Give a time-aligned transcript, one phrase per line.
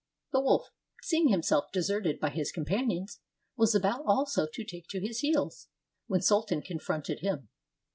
[0.31, 0.71] The wolf,
[1.03, 3.19] seeing himself deserted by his companions,
[3.55, 5.67] was about also to take to his heels,
[6.07, 7.49] when Sultan confronted him.